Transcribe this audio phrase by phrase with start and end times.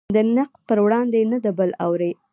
[0.15, 2.11] د نقد پر وړاندې نه د بل اوري.